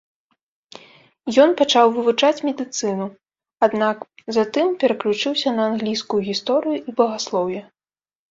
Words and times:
Ён 1.43 1.49
пачаў 1.59 1.91
вывучаць 1.97 2.43
медыцыну, 2.47 3.05
аднак 3.67 3.97
затым 4.39 4.67
пераключыўся 4.83 5.49
на 5.57 5.63
англійскую 5.73 6.21
гісторыю 6.29 6.77
і 6.81 6.97
багаслоўе. 7.03 7.61